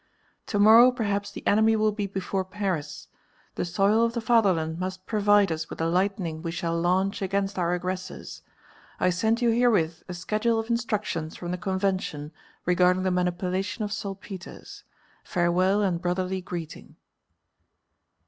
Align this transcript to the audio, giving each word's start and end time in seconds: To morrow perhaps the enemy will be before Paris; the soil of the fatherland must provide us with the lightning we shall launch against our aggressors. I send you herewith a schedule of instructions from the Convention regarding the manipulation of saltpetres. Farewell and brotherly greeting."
To 0.47 0.57
morrow 0.57 0.91
perhaps 0.91 1.29
the 1.29 1.45
enemy 1.45 1.75
will 1.75 1.91
be 1.91 2.07
before 2.07 2.43
Paris; 2.43 3.07
the 3.53 3.63
soil 3.63 4.03
of 4.03 4.13
the 4.13 4.19
fatherland 4.19 4.79
must 4.79 5.05
provide 5.05 5.51
us 5.51 5.69
with 5.69 5.77
the 5.77 5.85
lightning 5.85 6.41
we 6.41 6.49
shall 6.49 6.75
launch 6.75 7.21
against 7.21 7.59
our 7.59 7.75
aggressors. 7.75 8.41
I 8.99 9.11
send 9.11 9.43
you 9.43 9.51
herewith 9.51 10.01
a 10.09 10.15
schedule 10.15 10.57
of 10.57 10.71
instructions 10.71 11.35
from 11.35 11.51
the 11.51 11.57
Convention 11.59 12.31
regarding 12.65 13.03
the 13.03 13.11
manipulation 13.11 13.83
of 13.83 13.91
saltpetres. 13.93 14.83
Farewell 15.23 15.83
and 15.83 16.01
brotherly 16.01 16.41
greeting." 16.41 16.95